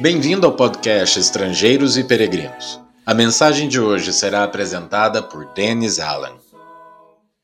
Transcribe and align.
Bem-vindo 0.00 0.46
ao 0.46 0.54
podcast 0.54 1.18
Estrangeiros 1.18 1.96
e 1.96 2.04
Peregrinos. 2.04 2.80
A 3.04 3.12
mensagem 3.12 3.68
de 3.68 3.80
hoje 3.80 4.12
será 4.12 4.44
apresentada 4.44 5.20
por 5.20 5.44
Dennis 5.54 5.98
Allen. 5.98 6.36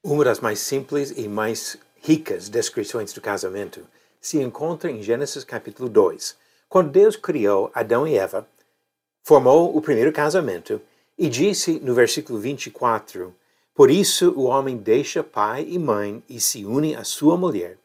Uma 0.04 0.24
das 0.24 0.38
mais 0.38 0.60
simples 0.60 1.12
e 1.16 1.26
mais 1.26 1.76
ricas 2.00 2.48
descrições 2.48 3.12
do 3.12 3.20
casamento 3.20 3.80
se 4.20 4.40
encontra 4.40 4.88
em 4.88 5.02
Gênesis 5.02 5.42
capítulo 5.42 5.88
2, 5.88 6.36
quando 6.68 6.92
Deus 6.92 7.16
criou 7.16 7.72
Adão 7.74 8.06
e 8.06 8.16
Eva, 8.16 8.46
formou 9.24 9.76
o 9.76 9.82
primeiro 9.82 10.12
casamento 10.12 10.80
e 11.18 11.28
disse 11.28 11.80
no 11.80 11.92
versículo 11.92 12.38
24: 12.38 13.34
Por 13.74 13.90
isso 13.90 14.30
o 14.36 14.44
homem 14.44 14.76
deixa 14.76 15.24
pai 15.24 15.66
e 15.68 15.76
mãe 15.76 16.22
e 16.28 16.40
se 16.40 16.64
une 16.64 16.94
à 16.94 17.02
sua 17.02 17.36
mulher, 17.36 17.78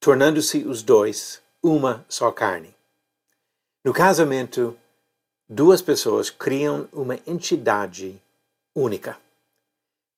tornando-se 0.00 0.64
os 0.64 0.82
dois 0.82 1.40
uma 1.62 2.04
só 2.08 2.32
carne. 2.32 2.79
No 3.82 3.94
casamento, 3.94 4.76
duas 5.48 5.80
pessoas 5.80 6.28
criam 6.28 6.86
uma 6.92 7.18
entidade 7.26 8.20
única, 8.74 9.16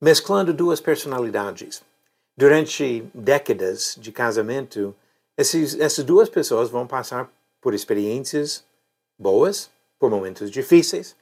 mesclando 0.01 0.53
duas 0.53 0.81
personalidades. 0.81 1.81
Durante 2.37 3.09
décadas 3.15 3.95
de 3.97 4.11
casamento, 4.11 4.93
esses, 5.39 5.79
essas 5.79 6.05
duas 6.05 6.29
pessoas 6.29 6.71
vão 6.71 6.89
passar 6.89 7.31
por 7.61 7.73
experiências 7.73 8.65
boas, 9.17 9.71
por 9.97 10.11
momentos 10.11 10.51
difíceis, 10.51 11.15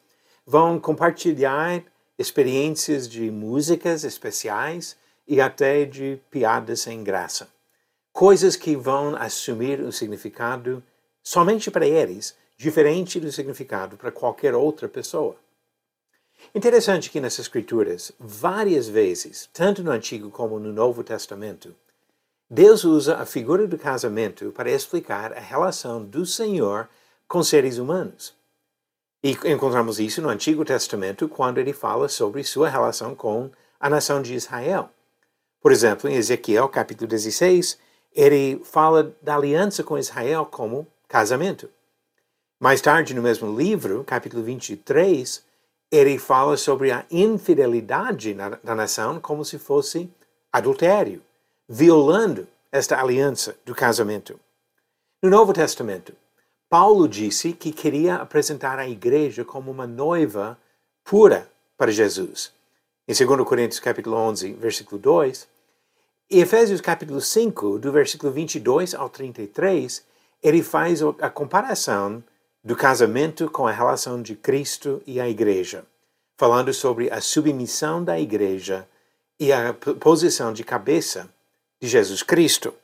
vão 0.47 0.81
compartilhar 0.81 1.85
experiências 2.19 3.07
de 3.07 3.31
músicas 3.31 4.03
especiais 4.03 4.97
e 5.29 5.43
até 5.43 5.85
de 5.85 6.19
piadas 6.31 6.81
sem 6.81 7.05
graça. 7.05 7.51
Coisas 8.15 8.57
que 8.57 8.75
vão 8.75 9.15
assumir 9.15 9.81
o 9.81 9.93
significado 9.93 10.83
somente 11.23 11.71
para 11.71 11.87
eles, 11.87 12.37
diferente 12.57 13.19
do 13.19 13.33
significado 13.33 13.97
para 13.97 14.13
qualquer 14.13 14.55
outra 14.55 14.89
pessoa. 14.89 15.37
Interessante 16.55 17.11
que 17.11 17.21
nessas 17.21 17.47
escrituras, 17.47 18.13
várias 18.19 18.89
vezes, 18.89 19.49
tanto 19.53 19.83
no 19.83 19.91
Antigo 19.91 20.31
como 20.31 20.59
no 20.59 20.73
Novo 20.73 21.05
Testamento, 21.05 21.75
Deus 22.49 22.83
usa 22.83 23.17
a 23.19 23.27
figura 23.27 23.67
do 23.67 23.79
casamento 23.79 24.51
para 24.51 24.71
explicar 24.71 25.33
a 25.33 25.41
relação 25.41 26.05
do 26.05 26.27
Senhor 26.27 26.89
com 27.29 27.43
seres 27.43 27.79
humanos. 27.79 28.35
E 29.23 29.31
encontramos 29.45 30.01
isso 30.01 30.21
no 30.21 30.29
Antigo 30.29 30.65
Testamento 30.65 31.29
quando 31.29 31.59
ele 31.59 31.73
fala 31.73 32.09
sobre 32.09 32.43
sua 32.43 32.69
relação 32.69 33.15
com 33.15 33.51
a 33.79 33.89
nação 33.89 34.21
de 34.21 34.35
Israel. 34.35 34.91
Por 35.61 35.71
exemplo, 35.71 36.11
em 36.11 36.15
Ezequiel 36.15 36.69
capítulo 36.69 37.07
16, 37.07 37.79
ele 38.13 38.61
fala 38.65 39.15
da 39.23 39.37
aliança 39.37 39.85
com 39.85 39.97
Israel 39.97 40.45
como 40.47 40.87
casamento. 41.11 41.69
Mais 42.61 42.81
tarde, 42.81 43.15
no 43.15 43.21
mesmo 43.21 43.59
livro, 43.59 44.05
capítulo 44.05 44.45
23, 44.45 45.43
ele 45.91 46.17
fala 46.19 46.57
sobre 46.57 46.93
a 46.93 47.05
infidelidade 47.11 48.33
na, 48.33 48.51
da 48.63 48.77
nação 48.77 49.19
como 49.19 49.45
se 49.45 49.59
fosse 49.59 50.09
adultério, 50.53 51.21
violando 51.69 52.47
esta 52.71 53.01
aliança 53.01 53.57
do 53.67 53.75
casamento. 53.75 54.39
No 55.21 55.29
Novo 55.29 55.53
Testamento, 55.53 56.15
Paulo 56.69 57.09
disse 57.09 57.53
que 57.55 57.73
queria 57.73 58.15
apresentar 58.15 58.79
a 58.79 58.89
igreja 58.89 59.45
como 59.45 59.69
uma 59.69 59.89
noiva 59.89 60.57
pura 61.03 61.51
para 61.77 61.91
Jesus. 61.91 62.53
Em 63.09 63.13
2 63.13 63.45
Coríntios 63.45 63.81
capítulo 63.81 64.15
11, 64.15 64.53
versículo 64.53 65.01
2, 65.01 65.49
e 66.31 66.39
Efésios 66.39 66.81
capítulo 66.81 67.21
5, 67.21 67.81
do 67.81 67.91
versículo 67.91 68.31
22 68.31 68.95
ao 68.95 69.09
33, 69.09 70.09
ele 70.43 70.63
faz 70.63 71.01
a 71.21 71.29
comparação 71.29 72.23
do 72.63 72.77
casamento 72.77 73.51
com 73.51 73.67
a 73.67 73.73
relação 73.73 74.21
de 74.21 74.35
Cristo 74.35 75.03
e 75.07 75.21
a 75.21 75.29
igreja, 75.29 75.85
falando 76.37 76.73
sobre 76.73 77.11
a 77.11 77.21
submissão 77.21 78.03
da 78.03 78.19
igreja 78.19 78.89
e 79.39 79.53
a 79.53 79.73
posição 79.73 80.53
de 80.53 80.63
cabeça 80.63 81.29
de 81.81 81.89
Jesus 81.89 82.23
Cristo. 82.23 82.75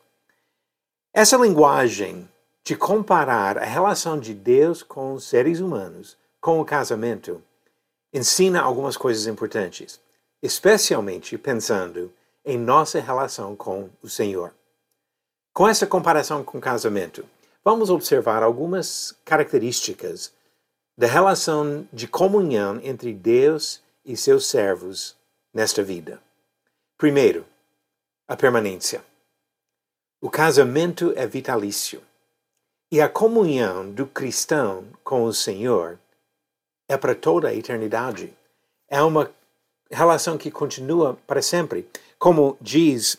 Essa 1.12 1.36
linguagem 1.36 2.28
de 2.64 2.74
comparar 2.74 3.58
a 3.58 3.64
relação 3.64 4.18
de 4.18 4.34
Deus 4.34 4.82
com 4.82 5.14
os 5.14 5.24
seres 5.24 5.60
humanos 5.60 6.16
com 6.40 6.60
o 6.60 6.64
casamento 6.64 7.42
ensina 8.12 8.60
algumas 8.60 8.96
coisas 8.96 9.26
importantes, 9.26 10.00
especialmente 10.42 11.36
pensando 11.36 12.12
em 12.44 12.58
nossa 12.58 13.00
relação 13.00 13.54
com 13.54 13.90
o 14.02 14.08
Senhor. 14.08 14.54
Com 15.52 15.68
essa 15.68 15.86
comparação 15.86 16.44
com 16.44 16.58
o 16.58 16.60
casamento, 16.60 17.24
vamos 17.66 17.90
observar 17.90 18.44
algumas 18.44 19.12
características 19.24 20.32
da 20.96 21.08
relação 21.08 21.88
de 21.92 22.06
comunhão 22.06 22.78
entre 22.80 23.12
Deus 23.12 23.82
e 24.04 24.16
seus 24.16 24.46
servos 24.46 25.16
nesta 25.52 25.82
vida. 25.82 26.22
Primeiro, 26.96 27.44
a 28.28 28.36
permanência. 28.36 29.04
O 30.20 30.30
casamento 30.30 31.12
é 31.16 31.26
vitalício 31.26 32.00
e 32.88 33.00
a 33.00 33.08
comunhão 33.08 33.90
do 33.90 34.06
cristão 34.06 34.84
com 35.02 35.24
o 35.24 35.32
Senhor 35.32 35.98
é 36.88 36.96
para 36.96 37.16
toda 37.16 37.48
a 37.48 37.54
eternidade. 37.54 38.32
É 38.88 39.02
uma 39.02 39.28
relação 39.90 40.38
que 40.38 40.52
continua 40.52 41.18
para 41.26 41.42
sempre. 41.42 41.88
Como 42.16 42.56
diz 42.60 43.18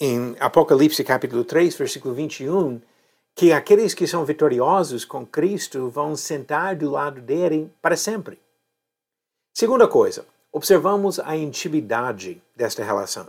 em 0.00 0.34
Apocalipse 0.40 1.04
capítulo 1.04 1.44
3, 1.44 1.76
versículo 1.76 2.14
21, 2.14 2.80
que 3.36 3.52
aqueles 3.52 3.92
que 3.92 4.06
são 4.06 4.24
vitoriosos 4.24 5.04
com 5.04 5.26
Cristo 5.26 5.90
vão 5.90 6.16
sentar 6.16 6.74
do 6.74 6.90
lado 6.90 7.20
dele 7.20 7.70
para 7.82 7.94
sempre. 7.94 8.40
Segunda 9.54 9.86
coisa, 9.86 10.26
observamos 10.50 11.20
a 11.20 11.36
intimidade 11.36 12.42
desta 12.56 12.82
relação. 12.82 13.26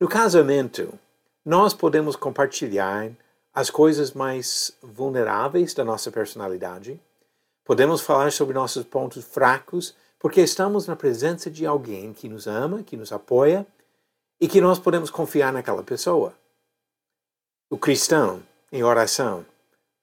No 0.00 0.08
casamento, 0.08 0.96
nós 1.44 1.74
podemos 1.74 2.14
compartilhar 2.14 3.10
as 3.52 3.70
coisas 3.70 4.12
mais 4.12 4.72
vulneráveis 4.80 5.74
da 5.74 5.84
nossa 5.84 6.12
personalidade, 6.12 7.00
podemos 7.64 8.00
falar 8.00 8.30
sobre 8.30 8.54
nossos 8.54 8.84
pontos 8.84 9.24
fracos, 9.24 9.96
porque 10.16 10.40
estamos 10.40 10.86
na 10.86 10.94
presença 10.94 11.50
de 11.50 11.66
alguém 11.66 12.12
que 12.12 12.28
nos 12.28 12.46
ama, 12.46 12.84
que 12.84 12.96
nos 12.96 13.12
apoia 13.12 13.66
e 14.40 14.46
que 14.46 14.60
nós 14.60 14.78
podemos 14.78 15.10
confiar 15.10 15.52
naquela 15.52 15.82
pessoa. 15.82 16.34
O 17.68 17.76
cristão 17.76 18.40
em 18.74 18.82
oração, 18.82 19.46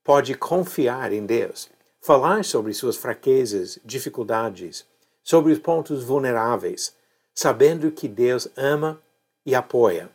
pode 0.01 0.33
confiar 0.33 1.11
em 1.11 1.25
Deus, 1.25 1.69
falar 1.99 2.45
sobre 2.45 2.73
suas 2.73 2.95
fraquezas, 2.95 3.77
dificuldades, 3.83 4.85
sobre 5.21 5.51
os 5.51 5.59
pontos 5.59 6.05
vulneráveis, 6.05 6.95
sabendo 7.35 7.91
que 7.91 8.07
Deus 8.07 8.47
ama 8.55 8.97
e 9.45 9.53
apoia. 9.53 10.09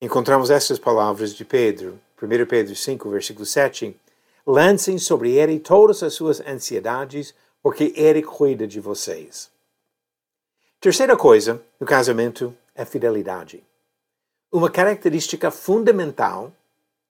Encontramos 0.00 0.50
essas 0.50 0.76
palavras 0.76 1.32
de 1.32 1.44
Pedro, 1.44 2.00
1 2.20 2.46
Pedro 2.46 2.74
5, 2.74 3.08
versículo 3.08 3.46
7. 3.46 3.96
Lancem 4.44 4.98
sobre 4.98 5.30
ele 5.30 5.60
todas 5.60 6.02
as 6.02 6.14
suas 6.14 6.40
ansiedades, 6.40 7.32
porque 7.62 7.92
ele 7.94 8.22
cuida 8.22 8.66
de 8.66 8.80
vocês. 8.80 9.48
Terceira 10.80 11.16
coisa 11.16 11.62
no 11.78 11.86
casamento 11.86 12.52
é 12.74 12.84
fidelidade. 12.84 13.62
Uma 14.50 14.68
característica 14.68 15.48
fundamental 15.52 16.52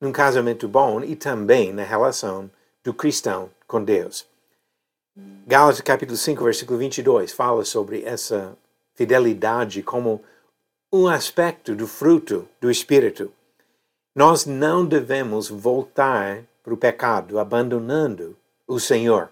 num 0.03 0.11
casamento 0.11 0.67
bom 0.67 1.01
e 1.05 1.15
também 1.15 1.73
na 1.73 1.85
relação 1.85 2.51
do 2.83 2.93
cristão 2.93 3.49
com 3.69 3.85
Deus. 3.85 4.27
Gálatas 5.47 5.81
capítulo 5.81 6.19
5, 6.19 6.43
versículo 6.43 6.77
22 6.77 7.31
fala 7.31 7.65
sobre 7.65 8.03
essa 8.03 8.59
fidelidade 8.97 9.81
como 9.81 10.21
um 10.93 11.07
aspecto 11.07 11.77
do 11.77 11.87
fruto 11.87 12.49
do 12.61 12.69
Espírito. 12.69 13.31
Nós 14.13 14.45
não 14.45 14.85
devemos 14.85 15.49
voltar 15.49 16.43
para 16.65 16.75
o 16.75 16.77
pecado, 16.77 17.39
abandonando 17.39 18.37
o 18.67 18.81
Senhor. 18.81 19.31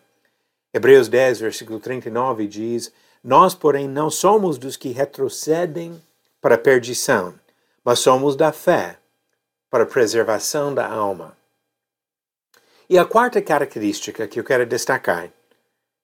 Hebreus 0.72 1.08
10, 1.08 1.40
versículo 1.40 1.81
39 1.81 2.46
diz: 2.46 2.93
Nós, 3.25 3.56
porém, 3.56 3.88
não 3.88 4.08
somos 4.08 4.56
dos 4.56 4.76
que 4.76 4.90
retrocedem 4.90 6.00
para 6.40 6.55
a 6.55 6.58
perdição, 6.58 7.34
mas 7.84 7.99
somos 7.99 8.37
da 8.37 8.52
fé 8.52 9.00
para 9.70 9.84
a 9.84 9.87
preservação 9.87 10.75
da 10.75 10.87
alma. 10.87 11.37
E 12.88 12.99
a 12.99 13.05
quarta 13.05 13.40
característica 13.40 14.26
que 14.26 14.40
eu 14.40 14.44
quero 14.44 14.67
destacar 14.67 15.31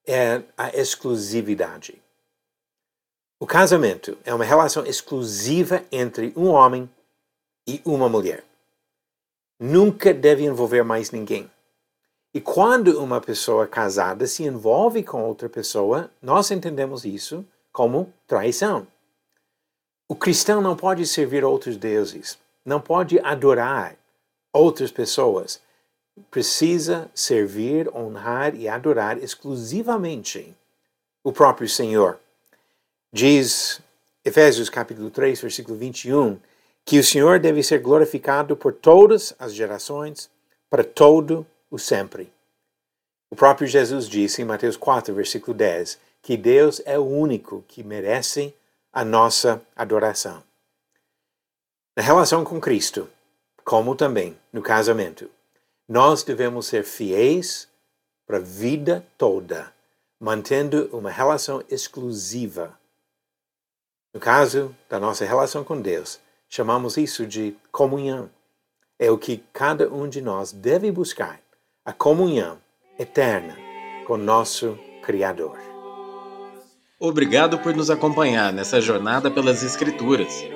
é 0.07 0.41
a 0.57 0.71
exclusividade. 0.71 2.01
O 3.41 3.47
casamento 3.47 4.17
é 4.25 4.33
uma 4.33 4.45
relação 4.45 4.87
exclusiva 4.87 5.85
entre 5.91 6.33
um 6.37 6.47
homem 6.47 6.89
e 7.67 7.83
uma 7.85 8.09
mulher. 8.09 8.45
Nunca 9.59 10.15
deve 10.15 10.45
envolver 10.45 10.85
mais 10.85 11.11
ninguém. 11.11 11.51
E 12.33 12.41
quando 12.41 13.03
uma 13.03 13.21
pessoa 13.21 13.67
casada 13.67 14.27
se 14.27 14.45
envolve 14.45 15.03
com 15.03 15.25
outra 15.25 15.49
pessoa, 15.49 16.11
nós 16.23 16.51
entendemos 16.51 17.05
isso 17.05 17.45
como 17.73 18.13
traição. 18.27 18.87
O 20.09 20.15
cristão 20.15 20.61
não 20.61 20.77
pode 20.77 21.05
servir 21.07 21.45
outros 21.45 21.77
deuses 21.77 22.39
não 22.67 22.81
pode 22.81 23.21
adorar 23.21 23.97
outras 24.53 24.91
pessoas, 24.91 25.61
precisa 26.31 27.09
servir, 27.15 27.89
honrar 27.95 28.57
e 28.57 28.69
adorar 28.69 29.23
exclusivamente 29.23 30.53
o 31.23 31.33
próprio 31.33 31.69
Senhor. 31.69 32.19
Diz 33.13 33.81
Efésios 34.25 34.69
capítulo 34.69 35.11
3, 35.11 35.41
versículo 35.41 35.79
21, 35.79 36.41
que 36.85 36.99
o 36.99 37.05
Senhor 37.05 37.39
deve 37.39 37.63
ser 37.63 37.79
glorificado 37.79 38.57
por 38.57 38.73
todas 38.73 39.33
as 39.39 39.55
gerações, 39.55 40.29
para 40.69 40.83
todo 40.83 41.47
o 41.71 41.79
sempre. 41.79 42.33
O 43.31 43.37
próprio 43.37 43.69
Jesus 43.69 44.09
disse 44.09 44.43
em 44.43 44.45
Mateus 44.45 44.77
4, 44.77 45.15
versículo 45.15 45.57
10, 45.57 45.99
que 46.21 46.37
Deus 46.37 46.83
é 46.85 46.99
o 46.99 47.05
único 47.05 47.65
que 47.69 47.85
merece 47.85 48.53
a 48.93 49.05
nossa 49.05 49.63
adoração. 49.77 50.43
Na 51.97 52.03
relação 52.03 52.45
com 52.45 52.61
Cristo, 52.61 53.09
como 53.65 53.97
também 53.97 54.37
no 54.53 54.61
casamento, 54.61 55.31
nós 55.89 56.23
devemos 56.23 56.67
ser 56.67 56.85
fiéis 56.85 57.69
para 58.27 58.37
a 58.37 58.41
vida 58.41 59.07
toda, 59.17 59.73
mantendo 60.21 60.91
uma 60.93 61.11
relação 61.11 61.63
exclusiva. 61.71 62.79
No 64.13 64.21
caso 64.21 64.77
da 64.91 65.01
nossa 65.01 65.25
relação 65.25 65.65
com 65.65 65.81
Deus, 65.81 66.21
chamamos 66.51 66.99
isso 66.99 67.27
de 67.27 67.57
comunhão. 67.73 68.29
É 68.99 69.11
o 69.11 69.17
que 69.17 69.43
cada 69.51 69.89
um 69.89 70.07
de 70.07 70.21
nós 70.21 70.53
deve 70.53 70.93
buscar, 70.93 71.41
a 71.83 71.95
comunhão 71.95 72.59
eterna 72.99 73.57
com 74.07 74.19
nosso 74.19 74.79
Criador. 75.03 75.59
Obrigado 77.01 77.59
por 77.59 77.75
nos 77.75 77.89
acompanhar 77.89 78.53
nessa 78.53 78.83
jornada 78.83 79.31
pelas 79.31 79.63
Escrituras. 79.63 80.56